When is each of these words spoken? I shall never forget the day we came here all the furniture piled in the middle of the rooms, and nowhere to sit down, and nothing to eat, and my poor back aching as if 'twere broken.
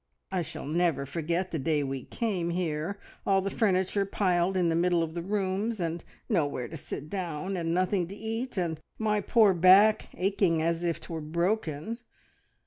I 0.31 0.41
shall 0.41 0.65
never 0.65 1.05
forget 1.05 1.51
the 1.51 1.59
day 1.59 1.83
we 1.83 2.05
came 2.05 2.49
here 2.49 2.99
all 3.23 3.39
the 3.39 3.51
furniture 3.51 4.03
piled 4.03 4.57
in 4.57 4.69
the 4.69 4.75
middle 4.75 5.03
of 5.03 5.13
the 5.13 5.21
rooms, 5.21 5.79
and 5.79 6.03
nowhere 6.27 6.67
to 6.69 6.75
sit 6.75 7.07
down, 7.07 7.55
and 7.55 7.71
nothing 7.71 8.07
to 8.07 8.15
eat, 8.15 8.57
and 8.57 8.79
my 8.97 9.21
poor 9.21 9.53
back 9.53 10.09
aching 10.17 10.59
as 10.59 10.83
if 10.83 11.01
'twere 11.01 11.21
broken. 11.21 11.99